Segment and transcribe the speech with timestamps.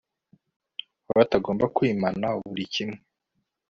[1.15, 2.97] batagomba kwimana buri kimwe